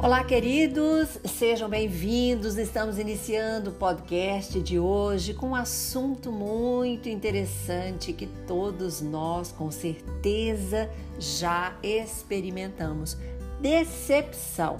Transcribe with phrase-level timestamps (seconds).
[0.00, 2.56] Olá, queridos, sejam bem-vindos.
[2.56, 9.72] Estamos iniciando o podcast de hoje com um assunto muito interessante que todos nós, com
[9.72, 10.88] certeza,
[11.18, 13.18] já experimentamos:
[13.60, 14.76] decepção.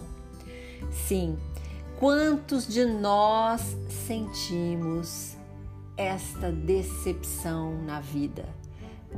[0.92, 1.36] Sim,
[1.98, 3.76] quantos de nós
[4.06, 5.36] sentimos
[5.96, 8.48] esta decepção na vida?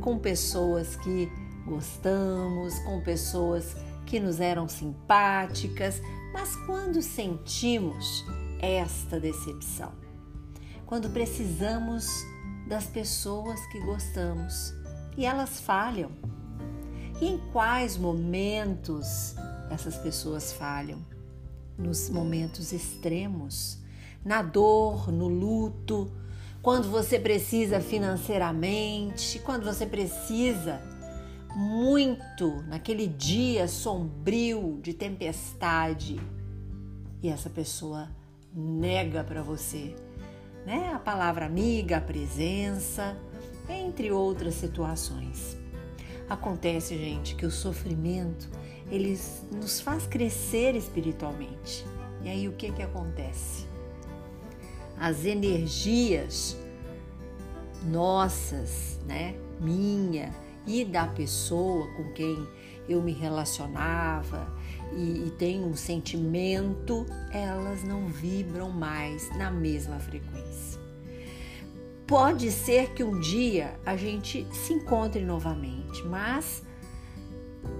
[0.00, 1.30] Com pessoas que
[1.66, 6.00] gostamos, com pessoas que que nos eram simpáticas,
[6.32, 8.24] mas quando sentimos
[8.60, 9.92] esta decepção,
[10.86, 12.08] quando precisamos
[12.66, 14.74] das pessoas que gostamos
[15.16, 16.10] e elas falham,
[17.20, 19.34] e em quais momentos
[19.70, 20.98] essas pessoas falham?
[21.76, 23.78] Nos momentos extremos,
[24.24, 26.10] na dor, no luto,
[26.62, 30.80] quando você precisa financeiramente, quando você precisa
[31.54, 36.20] muito naquele dia sombrio de tempestade
[37.22, 38.08] e essa pessoa
[38.54, 39.94] nega para você,
[40.64, 40.92] né?
[40.94, 43.16] A palavra amiga, a presença,
[43.68, 45.56] entre outras situações.
[46.28, 48.48] Acontece, gente, que o sofrimento
[48.90, 49.18] ele
[49.52, 51.84] nos faz crescer espiritualmente.
[52.22, 53.66] E aí o que que acontece?
[54.98, 56.56] As energias
[57.84, 59.34] nossas, né?
[59.60, 60.34] Minha,
[60.70, 62.46] e da pessoa com quem
[62.88, 64.52] eu me relacionava
[64.92, 70.80] e, e tenho um sentimento, elas não vibram mais na mesma frequência.
[72.06, 76.64] Pode ser que um dia a gente se encontre novamente, mas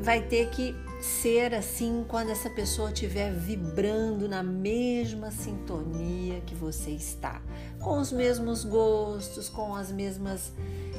[0.01, 6.91] vai ter que ser assim quando essa pessoa estiver vibrando na mesma sintonia que você
[6.91, 7.41] está,
[7.79, 10.53] com os mesmos gostos, com as mesmas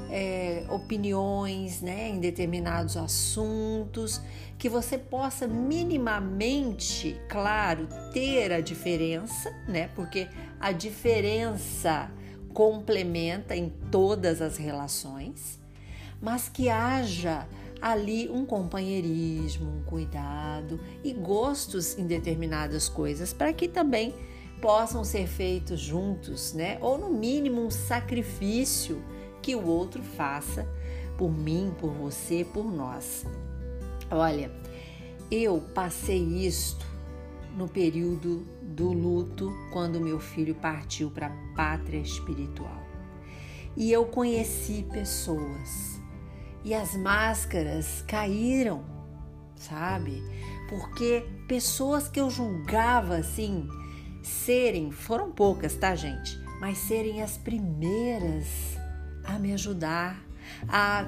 [0.10, 4.22] é, opiniões né, em determinados assuntos,
[4.58, 9.90] que você possa minimamente, claro, ter a diferença, né?
[9.96, 10.28] Porque
[10.60, 12.12] a diferença
[12.54, 15.60] complementa em todas as relações,
[16.22, 17.48] mas que haja
[17.82, 24.14] ali um companheirismo, um cuidado e gostos em determinadas coisas para que também
[24.62, 26.78] possam ser feitos juntos, né?
[26.80, 29.02] Ou no mínimo um sacrifício
[29.42, 30.68] que o outro faça
[31.18, 33.26] por mim, por você, por nós.
[34.12, 34.52] Olha,
[35.32, 36.86] eu passei isto
[37.58, 42.82] no período do luto, quando meu filho partiu para a pátria espiritual.
[43.76, 45.91] E eu conheci pessoas
[46.64, 48.84] e as máscaras caíram,
[49.56, 50.22] sabe?
[50.70, 53.68] Porque pessoas que eu julgava assim
[54.22, 56.40] serem, foram poucas, tá, gente?
[56.60, 58.78] Mas serem as primeiras
[59.24, 60.24] a me ajudar,
[60.68, 61.06] a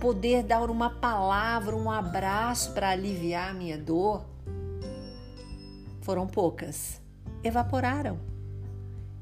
[0.00, 4.26] poder dar uma palavra, um abraço para aliviar a minha dor,
[6.00, 7.00] foram poucas.
[7.44, 8.18] Evaporaram,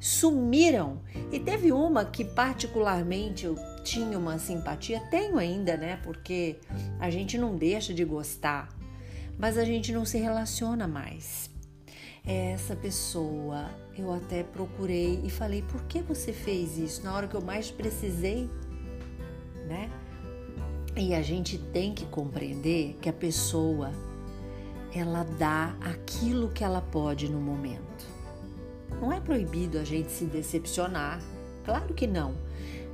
[0.01, 1.03] sumiram.
[1.31, 3.57] E teve uma que, particularmente, eu
[3.89, 5.99] tinha uma simpatia, tenho ainda, né?
[6.03, 6.59] Porque
[7.01, 8.69] a gente não deixa de gostar,
[9.39, 11.51] mas a gente não se relaciona mais.
[12.27, 17.35] Essa pessoa, eu até procurei e falei: por que você fez isso na hora que
[17.35, 18.51] eu mais precisei,
[19.67, 19.91] né?
[20.95, 23.91] E a gente tem que compreender que a pessoa
[24.95, 28.07] ela dá aquilo que ela pode no momento.
[29.01, 31.23] Não é proibido a gente se decepcionar,
[31.65, 32.35] claro que não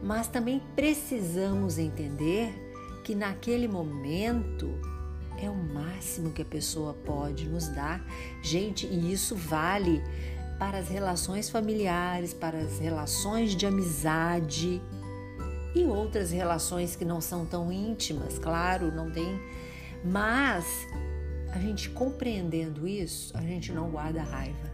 [0.02, 2.52] mas também precisamos entender
[3.04, 4.68] que naquele momento
[5.38, 8.04] é o máximo que a pessoa pode nos dar.
[8.42, 10.02] Gente, e isso vale
[10.58, 14.80] para as relações familiares, para as relações de amizade
[15.74, 19.38] e outras relações que não são tão íntimas, claro, não tem.
[20.04, 20.64] Mas
[21.52, 24.73] a gente compreendendo isso, a gente não guarda raiva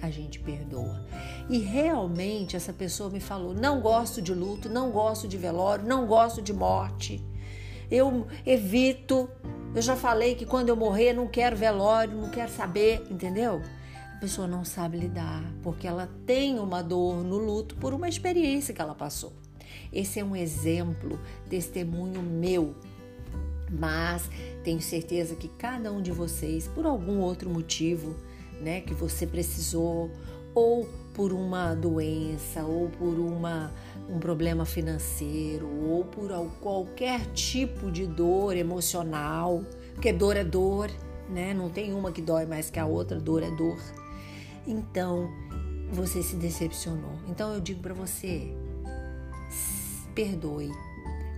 [0.00, 1.04] a gente perdoa.
[1.48, 6.06] E realmente essa pessoa me falou: não gosto de luto, não gosto de velório, não
[6.06, 7.24] gosto de morte.
[7.90, 9.28] Eu evito.
[9.74, 13.62] Eu já falei que quando eu morrer não quero velório, não quero saber, entendeu?
[14.14, 18.74] A pessoa não sabe lidar porque ela tem uma dor no luto por uma experiência
[18.74, 19.32] que ela passou.
[19.92, 22.74] Esse é um exemplo, testemunho meu.
[23.70, 24.28] Mas
[24.64, 28.16] tenho certeza que cada um de vocês, por algum outro motivo,
[28.60, 30.10] né, que você precisou,
[30.54, 33.72] ou por uma doença, ou por uma,
[34.08, 39.64] um problema financeiro, ou por qualquer tipo de dor emocional,
[39.94, 40.90] porque dor é dor,
[41.28, 41.52] né?
[41.52, 43.78] Não tem uma que dói mais que a outra, dor é dor.
[44.66, 45.28] Então,
[45.90, 47.18] você se decepcionou.
[47.28, 48.52] Então eu digo para você,
[50.14, 50.70] perdoe.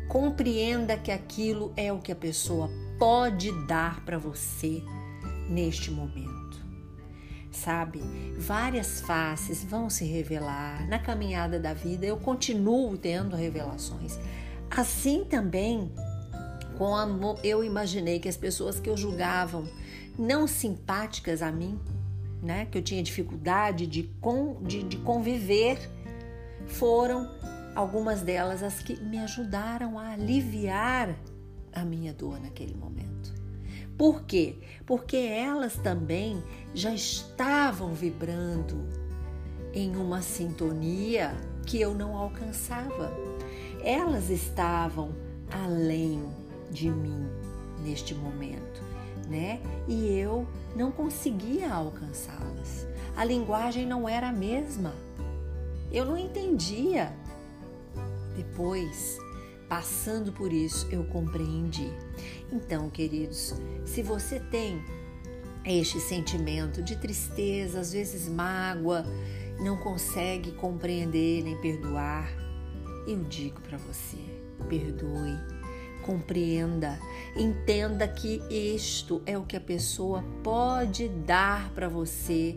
[0.08, 2.68] Compreenda que aquilo é o que a pessoa
[2.98, 4.82] pode dar para você
[5.48, 6.49] neste momento.
[7.50, 8.00] Sabe?
[8.38, 10.88] Várias faces vão se revelar.
[10.88, 14.18] Na caminhada da vida eu continuo tendo revelações.
[14.70, 15.92] Assim também,
[16.78, 19.68] como eu imaginei que as pessoas que eu julgavam
[20.18, 21.78] não simpáticas a mim,
[22.42, 25.78] né, que eu tinha dificuldade de, con, de, de conviver,
[26.66, 27.28] foram
[27.74, 31.16] algumas delas as que me ajudaram a aliviar
[31.72, 33.39] a minha dor naquele momento.
[34.00, 34.56] Por quê?
[34.86, 36.42] Porque elas também
[36.74, 38.88] já estavam vibrando
[39.74, 41.36] em uma sintonia
[41.66, 43.12] que eu não alcançava.
[43.84, 45.14] Elas estavam
[45.50, 46.24] além
[46.70, 47.28] de mim
[47.84, 48.82] neste momento,
[49.28, 49.60] né?
[49.86, 52.86] E eu não conseguia alcançá-las.
[53.14, 54.94] A linguagem não era a mesma.
[55.92, 57.12] Eu não entendia.
[58.34, 59.18] Depois,
[59.70, 61.92] passando por isso, eu compreendi.
[62.52, 64.84] Então, queridos, se você tem
[65.64, 69.06] este sentimento de tristeza, às vezes mágoa,
[69.60, 72.28] não consegue compreender nem perdoar,
[73.06, 74.18] eu digo para você:
[74.68, 75.38] perdoe,
[76.04, 76.98] compreenda,
[77.36, 82.56] entenda que isto é o que a pessoa pode dar para você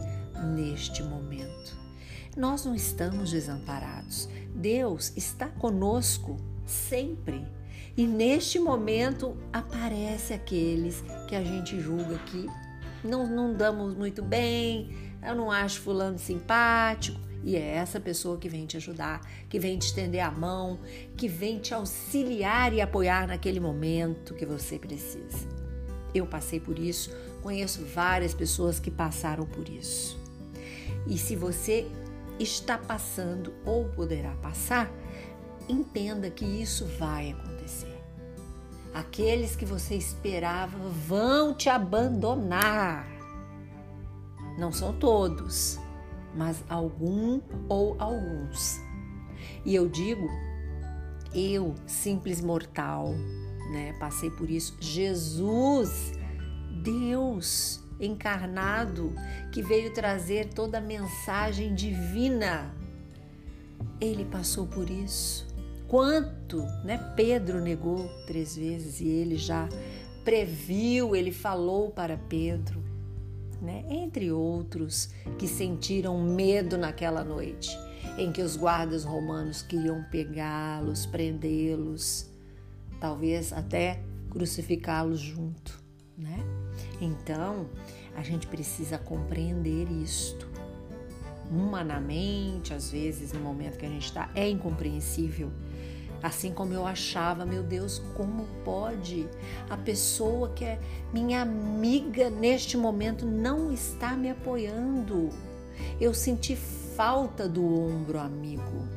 [0.56, 1.78] neste momento.
[2.36, 4.28] Nós não estamos desamparados.
[4.56, 7.46] Deus está conosco sempre.
[7.96, 12.48] E neste momento aparece aqueles que a gente julga que
[13.04, 14.90] não, não damos muito bem,
[15.22, 17.20] eu não acho fulano simpático.
[17.44, 19.20] E é essa pessoa que vem te ajudar,
[19.50, 20.80] que vem te estender a mão,
[21.18, 25.46] que vem te auxiliar e apoiar naquele momento que você precisa.
[26.16, 30.18] Eu passei por isso, conheço várias pessoas que passaram por isso.
[31.06, 31.86] E se você
[32.40, 34.90] está passando ou poderá passar,
[35.68, 38.02] entenda que isso vai acontecer.
[38.94, 40.78] Aqueles que você esperava
[41.08, 43.08] vão te abandonar.
[44.58, 45.80] Não são todos,
[46.36, 48.80] mas algum ou alguns.
[49.66, 50.28] E eu digo,
[51.34, 53.14] eu, simples mortal,
[53.72, 54.78] né, passei por isso.
[54.80, 56.14] Jesus,
[56.84, 59.14] Deus encarnado,
[59.52, 62.76] que veio trazer toda a mensagem divina.
[64.00, 65.53] Ele passou por isso.
[65.94, 66.98] Quanto, né?
[67.16, 69.70] Pedro negou três vezes e ele já
[70.26, 72.84] previu, ele falou para Pedro
[73.62, 73.86] né?
[73.88, 77.70] entre outros que sentiram medo naquela noite
[78.18, 82.28] em que os guardas romanos queriam pegá-los, prendê-los,
[83.00, 84.02] talvez até
[84.32, 85.80] crucificá-los junto,
[86.18, 86.40] né?
[87.00, 87.70] Então,
[88.16, 90.50] a gente precisa compreender isto.
[91.52, 95.52] Humanamente, às vezes, no momento que a gente está, é incompreensível
[96.24, 99.28] Assim como eu achava, meu Deus, como pode
[99.70, 100.80] a pessoa que é
[101.12, 105.30] minha amiga neste momento não está me apoiando?
[106.00, 108.88] Eu senti falta do ombro amigo.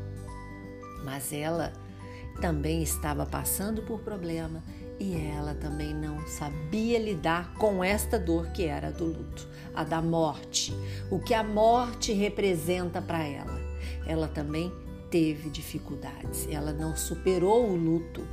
[1.05, 1.73] Mas ela
[2.41, 4.63] também estava passando por problema
[5.01, 10.01] e ela também não sabia lidar com esta dor que era do luto, a da
[10.01, 10.73] morte,
[11.11, 13.59] o que a morte representa para ela.
[14.07, 14.73] Ela também
[15.11, 18.27] teve dificuldades, ela não superou o luto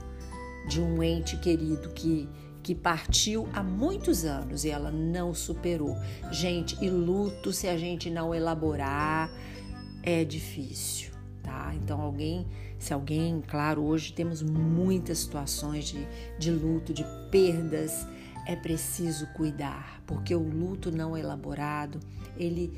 [0.68, 2.28] de um ente querido que
[2.64, 5.98] que partiu há muitos anos e ela não superou.
[6.32, 9.30] Gente, e luto se a gente não elaborar
[10.02, 11.12] é difícil,
[11.44, 11.74] tá?
[11.76, 12.48] Então alguém,
[12.80, 16.08] se alguém, claro, hoje temos muitas situações de,
[16.40, 18.08] de luto, de perdas,
[18.48, 22.00] é preciso cuidar, porque o luto não elaborado,
[22.38, 22.74] ele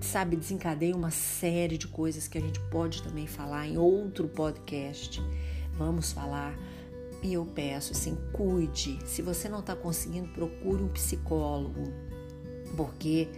[0.00, 5.22] sabe, desencadeia uma série de coisas que a gente pode também falar em outro podcast.
[5.72, 6.54] Vamos falar.
[7.22, 8.98] E eu peço assim, cuide.
[9.04, 11.92] Se você não está conseguindo, procure um psicólogo,
[12.76, 13.28] porque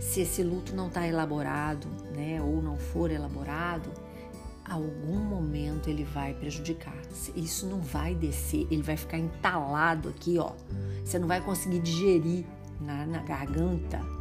[0.00, 1.86] se esse luto não está elaborado,
[2.16, 3.90] né, ou não for elaborado,
[4.64, 6.96] algum momento ele vai prejudicar.
[7.36, 10.52] Isso não vai descer, ele vai ficar entalado aqui, ó.
[11.04, 12.44] Você não vai conseguir digerir
[12.80, 14.17] na, na garganta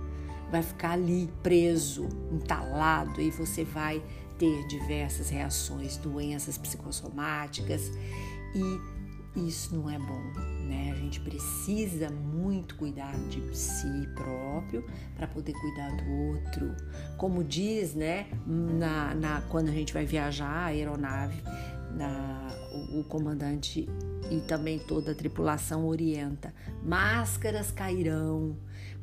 [0.52, 4.02] vai ficar ali preso, entalado e você vai
[4.38, 7.92] ter diversas reações, doenças psicossomáticas
[8.56, 8.98] e
[9.48, 10.22] isso não é bom,
[10.68, 10.92] né?
[10.92, 14.84] A gente precisa muito cuidar de si próprio
[15.16, 16.76] para poder cuidar do outro.
[17.18, 21.42] Como diz, né, na, na, quando a gente vai viajar a aeronave,
[21.92, 23.88] na, o, o comandante
[24.30, 28.58] e também toda a tripulação orienta: máscaras cairão,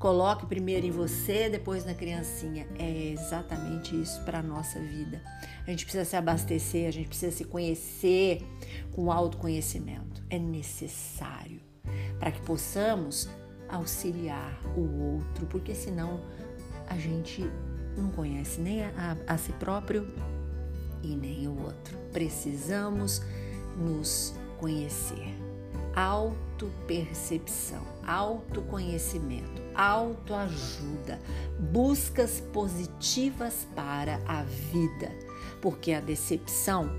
[0.04, 2.66] Coloque primeiro em você, depois na criancinha.
[2.78, 5.18] É exatamente isso para a nossa vida.
[5.66, 8.46] A gente precisa se abastecer, a gente precisa se conhecer
[8.92, 10.22] com autoconhecimento.
[10.28, 11.58] É necessário
[12.20, 13.30] para que possamos
[13.66, 16.20] auxiliar o outro, porque senão
[16.86, 17.42] a gente
[17.96, 20.06] não conhece nem a, a, a si próprio
[21.02, 21.96] e nem o outro.
[22.12, 23.22] Precisamos
[23.74, 25.34] nos conhecer.
[25.96, 31.20] Autopercepção, autoconhecimento, autoajuda,
[31.72, 35.10] buscas positivas para a vida,
[35.60, 36.90] porque a decepção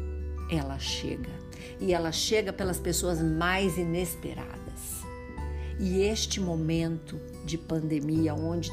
[0.49, 1.31] ela chega
[1.79, 5.03] e ela chega pelas pessoas mais inesperadas.
[5.79, 8.71] E este momento de pandemia, onde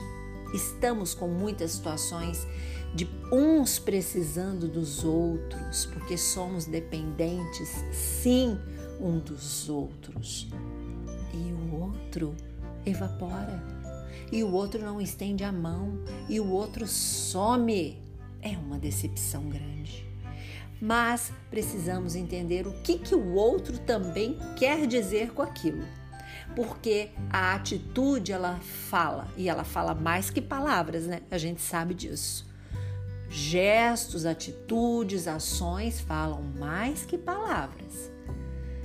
[0.55, 2.47] estamos com muitas situações
[2.95, 8.59] de uns precisando dos outros, porque somos dependentes, sim,
[9.01, 10.49] um dos outros.
[11.33, 12.35] E o outro
[12.85, 13.82] evapora,
[14.33, 18.03] e o outro não estende a mão, e o outro some.
[18.41, 20.05] É uma decepção grande.
[20.81, 25.85] Mas precisamos entender o que, que o outro também quer dizer com aquilo
[26.55, 31.23] porque a atitude ela fala e ela fala mais que palavras, né?
[31.31, 32.47] A gente sabe disso.
[33.29, 38.11] Gestos, atitudes, ações falam mais que palavras.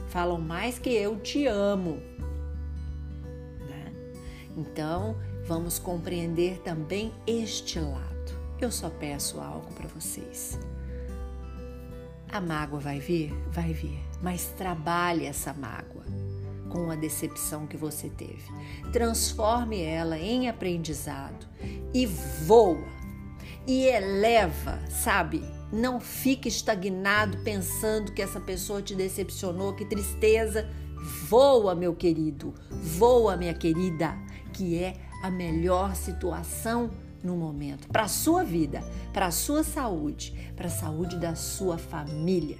[0.07, 2.01] Falam mais que eu te amo.
[3.67, 3.91] Né?
[4.55, 8.07] Então, vamos compreender também este lado.
[8.59, 10.59] Eu só peço algo para vocês.
[12.29, 13.33] A mágoa vai vir?
[13.51, 16.03] Vai vir, mas trabalhe essa mágoa
[16.69, 18.43] com a decepção que você teve.
[18.91, 21.47] Transforme ela em aprendizado
[21.93, 22.97] e voa
[23.65, 25.41] e eleva, sabe?
[25.71, 30.69] Não fique estagnado pensando que essa pessoa te decepcionou, que tristeza.
[31.29, 34.17] Voa, meu querido, voa, minha querida,
[34.51, 36.91] que é a melhor situação
[37.23, 38.83] no momento para a sua vida,
[39.13, 42.57] para a sua saúde, para a saúde da sua família.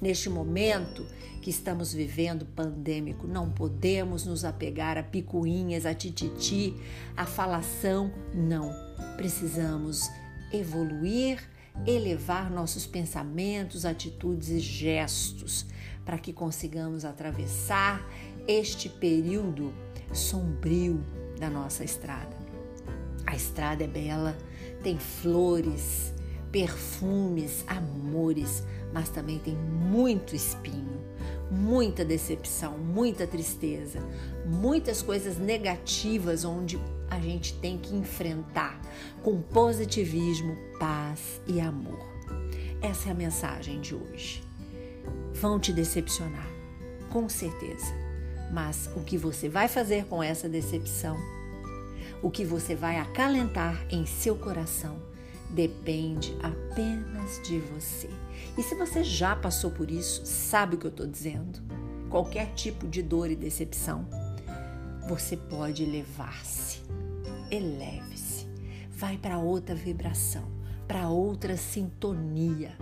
[0.00, 1.06] Neste momento
[1.40, 6.76] que estamos vivendo pandêmico, não podemos nos apegar a picuinhas, a tititi,
[7.16, 8.72] a falação, não.
[9.16, 10.10] Precisamos
[10.52, 11.48] evoluir,
[11.86, 15.66] elevar nossos pensamentos, atitudes e gestos
[16.04, 18.04] para que consigamos atravessar
[18.46, 19.72] este período
[20.12, 21.02] sombrio
[21.42, 22.36] da nossa estrada.
[23.26, 24.38] A estrada é bela,
[24.80, 26.12] tem flores,
[26.52, 31.00] perfumes, amores, mas também tem muito espinho,
[31.50, 33.98] muita decepção, muita tristeza,
[34.46, 36.80] muitas coisas negativas onde
[37.10, 38.80] a gente tem que enfrentar
[39.20, 42.06] com positivismo, paz e amor.
[42.80, 44.44] Essa é a mensagem de hoje.
[45.34, 46.48] Vão te decepcionar,
[47.10, 48.01] com certeza,
[48.52, 51.16] mas o que você vai fazer com essa decepção,
[52.22, 54.96] o que você vai acalentar em seu coração,
[55.48, 58.10] depende apenas de você.
[58.56, 61.60] E se você já passou por isso, sabe o que eu estou dizendo?
[62.10, 64.06] Qualquer tipo de dor e decepção,
[65.08, 66.82] você pode elevar-se.
[67.50, 68.46] Eleve-se.
[68.90, 70.44] Vai para outra vibração,
[70.86, 72.76] para outra sintonia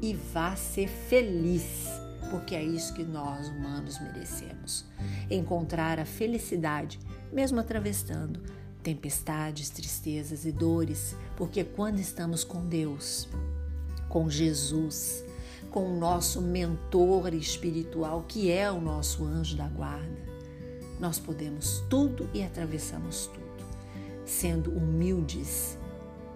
[0.00, 1.88] e vá ser feliz,
[2.26, 4.84] porque é isso que nós humanos merecemos.
[5.30, 6.98] Encontrar a felicidade,
[7.32, 8.42] mesmo atravessando
[8.82, 13.28] tempestades, tristezas e dores, porque quando estamos com Deus,
[14.08, 15.24] com Jesus,
[15.70, 20.24] com o nosso mentor espiritual, que é o nosso anjo da guarda,
[21.00, 23.66] nós podemos tudo e atravessamos tudo,
[24.24, 25.76] sendo humildes,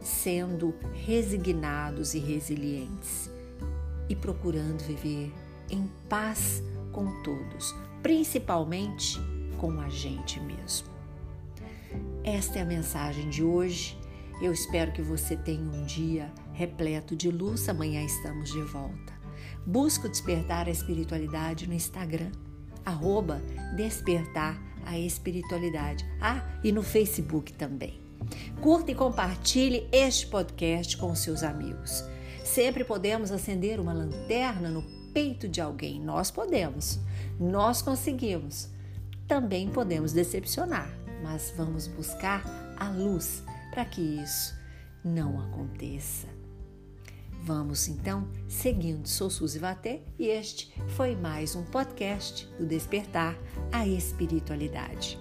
[0.03, 3.31] sendo resignados e resilientes
[4.09, 5.33] e procurando viver
[5.71, 6.63] em paz
[6.93, 9.19] com todos, principalmente
[9.59, 10.89] com a gente mesmo.
[12.25, 13.99] Esta é a mensagem de hoje.
[14.43, 17.69] Eu espero que você tenha um dia repleto de luz.
[17.69, 19.13] Amanhã estamos de volta.
[19.67, 22.31] Busco despertar a espiritualidade no Instagram,
[22.85, 23.43] arroba
[23.77, 26.05] despertar a espiritualidade.
[26.21, 28.01] Ah, e no Facebook também.
[28.61, 32.05] Curta e compartilhe este podcast com seus amigos.
[32.45, 36.01] Sempre podemos acender uma lanterna no peito de alguém.
[36.01, 36.99] Nós podemos,
[37.39, 38.69] nós conseguimos.
[39.27, 42.43] Também podemos decepcionar mas vamos buscar
[42.77, 44.55] a luz para que isso
[45.05, 46.27] não aconteça.
[47.43, 49.07] Vamos então seguindo.
[49.07, 53.37] Sou Suzy Vatê e este foi mais um podcast do Despertar
[53.73, 55.19] a Espiritualidade.